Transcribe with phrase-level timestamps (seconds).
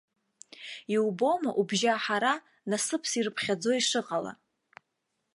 [0.93, 2.33] Иубома убжьы аҳара
[2.69, 4.33] насыԥс ирыԥхьаӡо ишыҟала!